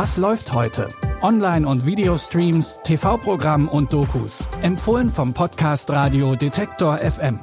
[0.00, 0.86] Was läuft heute?
[1.22, 4.44] Online- und Videostreams, TV-Programm und Dokus.
[4.62, 7.40] Empfohlen vom Podcast Radio Detektor FM.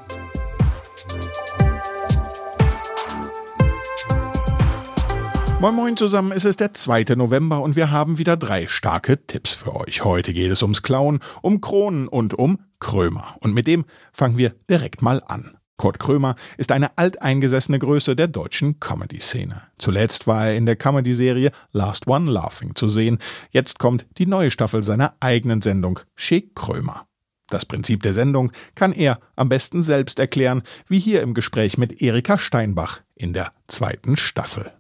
[5.60, 7.16] Moin Moin zusammen, es ist der 2.
[7.18, 10.06] November und wir haben wieder drei starke Tipps für euch.
[10.06, 13.36] Heute geht es ums Klauen, um Kronen und um Krömer.
[13.42, 15.58] Und mit dem fangen wir direkt mal an.
[15.78, 19.62] Kurt Krömer ist eine alteingesessene Größe der deutschen Comedy-Szene.
[19.78, 23.20] Zuletzt war er in der Comedy-Serie Last One Laughing zu sehen.
[23.52, 27.08] Jetzt kommt die neue Staffel seiner eigenen Sendung Schick Krömer.
[27.50, 32.02] Das Prinzip der Sendung kann er am besten selbst erklären, wie hier im Gespräch mit
[32.02, 34.72] Erika Steinbach in der zweiten Staffel.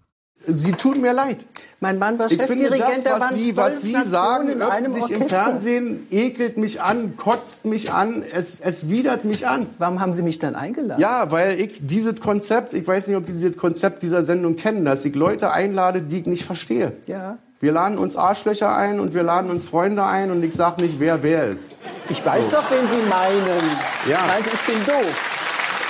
[0.48, 1.46] Sie tun mir leid.
[1.80, 4.96] Mein Mann war Ich finde Chefdirigent, das, da was Sie, was Sie sagen in einem
[4.96, 5.28] öffentlich im.
[5.28, 9.68] Fernsehen, ekelt mich an, kotzt mich an, es, es widert mich an.
[9.78, 11.02] Warum haben Sie mich dann eingeladen?
[11.02, 14.86] Ja, weil ich dieses Konzept, ich weiß nicht, ob Sie dieses Konzept dieser Sendung kennen,
[14.86, 16.94] dass ich Leute einlade, die ich nicht verstehe.
[17.08, 17.38] Ja.
[17.60, 21.00] Wir laden uns Arschlöcher ein und wir laden uns Freunde ein und ich sage nicht,
[21.00, 21.72] wer wer ist.
[22.10, 23.72] Ich weiß doch, wen Sie meinen.
[24.08, 24.20] Ja.
[24.28, 25.32] Meint, ich bin doof.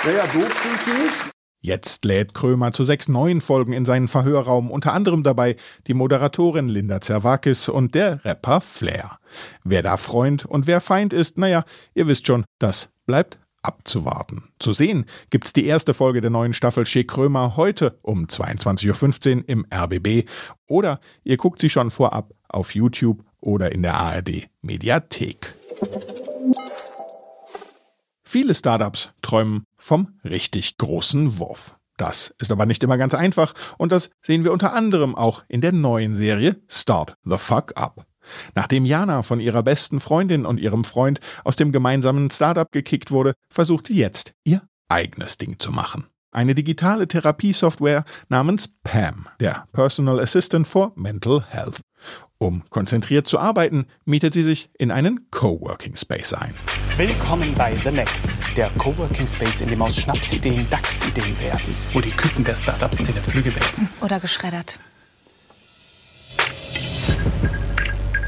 [0.04, 1.35] Naja, doof sind Sie nicht.
[1.60, 6.68] Jetzt lädt Krömer zu sechs neuen Folgen in seinen Verhörraum, unter anderem dabei die Moderatorin
[6.68, 9.18] Linda Zerwakis und der Rapper Flair.
[9.64, 14.44] Wer da Freund und wer Feind ist, naja, ihr wisst schon, das bleibt abzuwarten.
[14.58, 19.44] Zu sehen gibt's die erste Folge der neuen Staffel Schick Krömer heute um 22.15 Uhr
[19.48, 20.28] im RBB
[20.68, 25.54] oder ihr guckt sie schon vorab auf YouTube oder in der ARD Mediathek.
[28.28, 31.76] Viele Startups träumen vom richtig großen Wurf.
[31.96, 35.60] Das ist aber nicht immer ganz einfach und das sehen wir unter anderem auch in
[35.60, 38.04] der neuen Serie Start the Fuck Up.
[38.56, 43.34] Nachdem Jana von ihrer besten Freundin und ihrem Freund aus dem gemeinsamen Startup gekickt wurde,
[43.48, 46.06] versucht sie jetzt ihr eigenes Ding zu machen.
[46.32, 51.80] Eine digitale Therapiesoftware namens PAM, der Personal Assistant for Mental Health.
[52.38, 56.52] Um konzentriert zu arbeiten, mietet sie sich in einen Coworking Space ein.
[56.98, 61.74] Willkommen bei The Next, der Coworking Space, in dem aus Schnapsideen DAX-Ideen werden.
[61.92, 63.88] wo die Küken der Startup-Szene Flüge werden.
[64.02, 64.78] Oder geschreddert.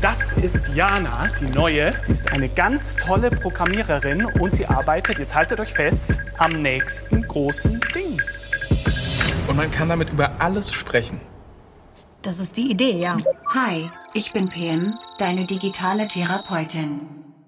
[0.00, 1.94] Das ist Jana, die neue.
[1.94, 7.28] Sie ist eine ganz tolle Programmiererin und sie arbeitet, jetzt haltet euch fest, am nächsten
[7.28, 8.22] großen Ding.
[9.48, 11.20] Und man kann damit über alles sprechen.
[12.22, 13.16] Das ist die Idee, ja.
[13.54, 17.00] Hi, ich bin PM, deine digitale Therapeutin.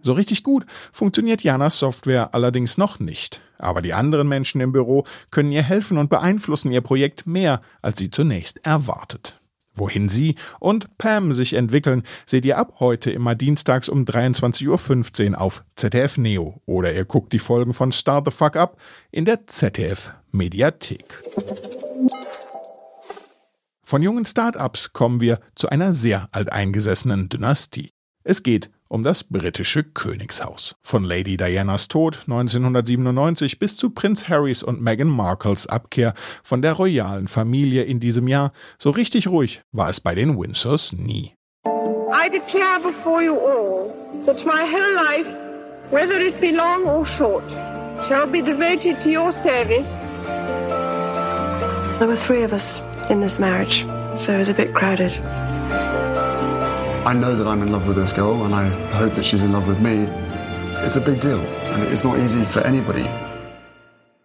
[0.02, 3.40] So richtig gut funktioniert Janas Software allerdings noch nicht.
[3.58, 7.98] Aber die anderen Menschen im Büro können ihr helfen und beeinflussen ihr Projekt mehr, als
[7.98, 9.40] sie zunächst erwartet.
[9.74, 15.40] Wohin sie und Pam sich entwickeln, seht ihr ab heute immer dienstags um 23.15 Uhr
[15.40, 18.78] auf ZDF Neo oder ihr guckt die Folgen von Star the Fuck Up
[19.10, 21.22] in der ZDF Mediathek.
[23.90, 27.90] Von jungen Start-ups kommen wir zu einer sehr alteingesessenen Dynastie.
[28.22, 30.76] Es geht um das britische Königshaus.
[30.80, 36.14] Von Lady Dianas Tod 1997 bis zu Prinz Harrys und Meghan Markles Abkehr
[36.44, 40.92] von der royalen Familie in diesem Jahr, so richtig ruhig war es bei den Windsors
[40.92, 41.34] nie.
[41.66, 43.92] I declare before you all
[44.24, 45.26] that my whole life,
[45.90, 47.42] whether it be long or short,
[48.06, 49.88] shall be devoted to your service
[51.98, 53.84] There were three of us in this marriage,
[54.16, 55.12] so it was a bit crowded.
[57.04, 59.52] I know that I'm in love with this girl, and I hope that she's in
[59.52, 60.06] love with me.
[60.86, 61.40] It's a big deal,
[61.72, 63.04] and it's not easy for anybody.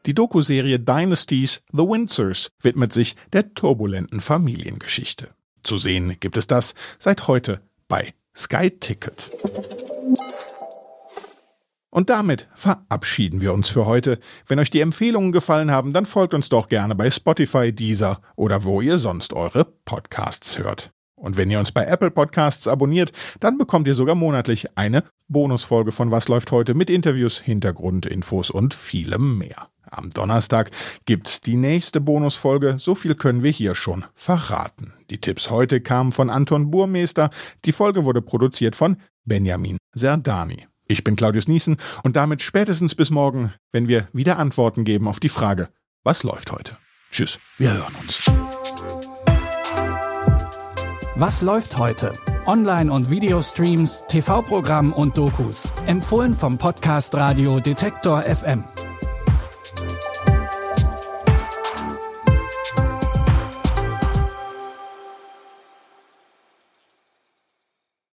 [0.06, 5.30] Die Dokuserie Dynasties The Windsors widmet sich der turbulenten Familiengeschichte.
[5.64, 9.32] Zu sehen gibt es das seit heute bei Sky Ticket.
[11.96, 14.20] Und damit verabschieden wir uns für heute.
[14.50, 18.66] Wenn euch die Empfehlungen gefallen haben, dann folgt uns doch gerne bei Spotify, Deezer oder
[18.66, 20.92] wo ihr sonst eure Podcasts hört.
[21.16, 25.94] Und wenn ihr uns bei Apple Podcasts abonniert, dann bekommt ihr sogar monatlich eine Bonusfolge
[25.94, 29.70] von Was läuft heute mit Interviews, Hintergrundinfos und vielem mehr.
[29.90, 30.72] Am Donnerstag
[31.06, 34.92] gibt's die nächste Bonusfolge, so viel können wir hier schon verraten.
[35.10, 37.30] Die Tipps heute kamen von Anton Burmeister,
[37.64, 40.68] die Folge wurde produziert von Benjamin Serdani.
[40.88, 45.20] Ich bin Claudius Niesen und damit spätestens bis morgen, wenn wir wieder Antworten geben auf
[45.20, 45.70] die Frage,
[46.04, 46.78] was läuft heute?
[47.12, 48.30] Tschüss, wir hören uns.
[51.16, 52.14] Was läuft heute?
[52.46, 55.68] Online- und Videostreams, TV-Programm und Dokus.
[55.88, 58.66] Empfohlen vom Podcast Radio Detektor FM.